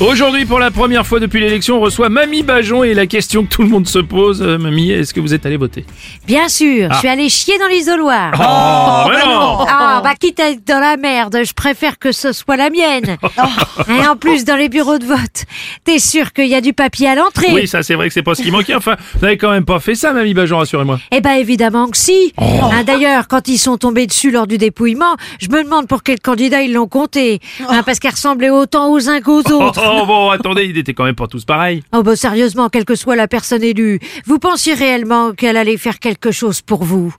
[0.00, 3.48] Aujourd'hui, pour la première fois depuis l'élection, on reçoit Mamie Bajon et la question que
[3.48, 5.84] tout le monde se pose, euh, Mamie, est-ce que vous êtes allé voter?
[6.26, 8.32] Bien sûr, je suis allée chier dans l'isoloir.
[8.34, 12.32] Oh, mais non Ah, bah quitte à être dans la merde, je préfère que ce
[12.32, 13.16] soit la mienne.
[13.88, 15.44] Et en plus, dans les bureaux de vote,
[15.84, 17.52] t'es sûr qu'il y a du papier à l'entrée?
[17.52, 18.74] Oui, ça c'est vrai que c'est pas ce qui manquait.
[18.74, 20.98] Enfin, vous n'avez quand même pas fait ça, Mamie Bajon, rassurez-moi.
[21.12, 22.32] Eh ben évidemment que si.
[22.38, 26.18] Hein, D'ailleurs, quand ils sont tombés dessus lors du dépouillement, je me demande pour quel
[26.18, 27.38] candidat ils l'ont compté.
[27.68, 29.81] Hein, parce qu'ils ressemblaient autant aux uns qu'aux Oh, autres.
[29.84, 31.82] Oh, bon, attendez, ils étaient quand même pas tous pareils.
[31.94, 35.98] Oh bah sérieusement, quelle que soit la personne élue, vous pensiez réellement qu'elle allait faire
[35.98, 37.14] quelque chose pour vous?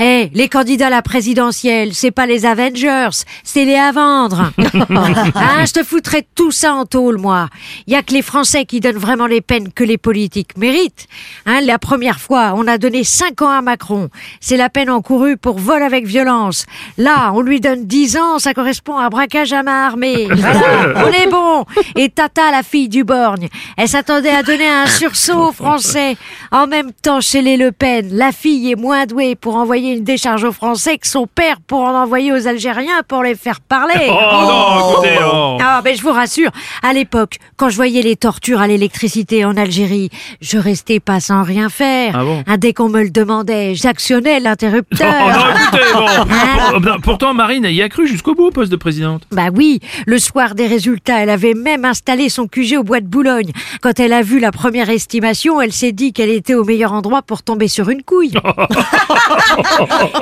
[0.00, 3.08] Eh, les candidats à la présidentielle, c'est pas les Avengers,
[3.44, 4.52] c'est les à vendre.
[4.58, 7.48] hein, je te foutrais tout ça en tôle, moi.
[7.86, 11.06] Il y a que les Français qui donnent vraiment les peines que les politiques méritent.
[11.46, 14.08] Hein, la première fois, on a donné 5 ans à Macron.
[14.40, 16.66] C'est la peine encourue pour vol avec violence.
[16.96, 20.28] Là, on lui donne 10 ans, ça correspond à braquage à main armée.
[20.38, 21.64] Voilà, on est bon.
[21.96, 26.16] Et Tata, la fille du Borgne, elle s'attendait à donner un sursaut aux Français.
[26.52, 30.04] En même temps, chez les Le Pen, la fille est moins douée pour envoyer une
[30.04, 34.08] décharge aux Français que son père pour en envoyer aux Algériens pour les faire parler.
[34.08, 35.58] Oh, non, écoutez, oh.
[35.60, 36.50] Ah, ben je vous rassure,
[36.82, 41.42] à l'époque, quand je voyais les tortures à l'électricité en Algérie, je restais pas sans
[41.42, 42.14] rien faire.
[42.18, 45.12] Ah bon Ah, dès qu'on me le demandait, j'actionnais Oh l'interrupteur.
[45.12, 46.70] non, écoutez, bon.
[46.70, 49.22] Pour- ben, Pourtant, Marine, y a cru jusqu'au bout au poste de présidente.
[49.32, 53.06] Bah oui, le soir des résultats, elle avait même installé son QG au bois de
[53.06, 53.50] Boulogne.
[53.80, 57.22] Quand elle a vu la première estimation, elle s'est dit qu'elle était au meilleur endroit
[57.22, 58.34] pour tomber sur une couille.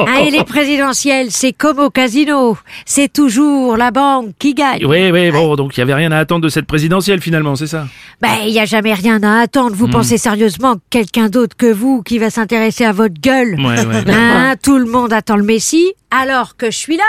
[0.08, 2.56] Ah, et les présidentielles, c'est comme au casino.
[2.84, 4.84] C'est toujours la banque qui gagne.
[4.84, 7.66] Oui, oui, bon, donc il y avait rien à attendre de cette présidentielle finalement, c'est
[7.66, 7.86] ça?
[8.20, 9.74] Ben, il n'y a jamais rien à attendre.
[9.74, 13.84] Vous pensez sérieusement que quelqu'un d'autre que vous qui va s'intéresser à votre gueule Ouais,
[13.84, 14.04] ouais.
[14.12, 17.04] Hein, Tout le monde attend le Messie, alors que je suis là.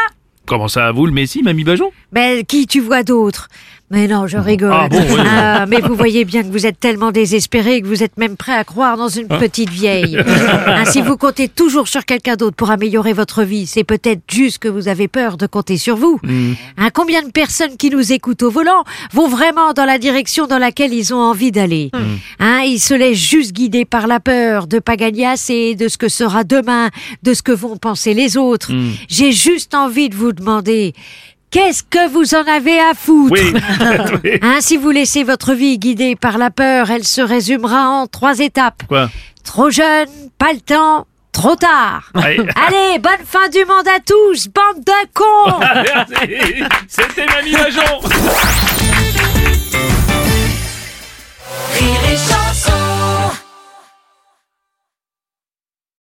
[0.45, 1.91] Comment ça, vous, le Messi, Mamie Bajon?
[2.13, 3.49] Ben, qui tu vois d'autre?
[3.89, 4.73] Mais non, je rigole.
[4.73, 5.21] Ah bon, oui.
[5.25, 8.51] Ah, mais vous voyez bien que vous êtes tellement désespéré que vous êtes même prêt
[8.51, 10.17] à croire dans une petite vieille.
[10.17, 14.57] Hein, si vous comptez toujours sur quelqu'un d'autre pour améliorer votre vie, c'est peut-être juste
[14.59, 16.19] que vous avez peur de compter sur vous.
[16.77, 18.83] Hein, combien de personnes qui nous écoutent au volant
[19.13, 21.89] vont vraiment dans la direction dans laquelle ils ont envie d'aller?
[22.39, 25.97] Hein, Ils se laissent juste guider par la peur de pas gagner assez, de ce
[25.97, 26.89] que sera demain,
[27.23, 28.69] de ce que vont penser les autres.
[29.07, 30.93] J'ai juste envie de vous demander...
[31.49, 33.33] Qu'est-ce que vous en avez à foutre
[34.23, 34.39] Oui.
[34.41, 38.39] Hein, si vous laissez votre vie guidée par la peur, elle se résumera en trois
[38.39, 38.83] étapes.
[38.87, 39.09] Quoi
[39.43, 42.11] Trop jeune, pas le temps, trop tard.
[42.15, 48.01] Allez, bonne fin du monde à tous, bande de cons C'était Mamie Bajon